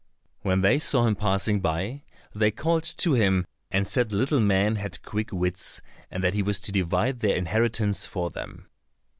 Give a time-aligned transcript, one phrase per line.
[0.41, 2.01] When they saw him passing by,
[2.33, 6.59] they called to him and said little men had quick wits, and that he was
[6.61, 8.67] to divide their inheritance for them.